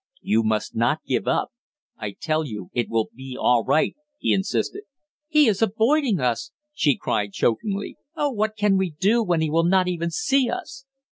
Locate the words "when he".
9.21-9.51